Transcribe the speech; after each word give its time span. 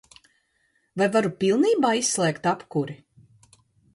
Vai 1.01 1.07
varu 1.15 1.31
pilnībā 1.43 1.91
izslēgt 1.99 2.49
apkuri? 2.53 2.95